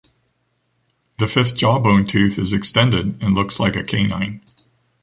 [1.19, 4.41] The fifth jawbone tooth is extended and looks like a canine.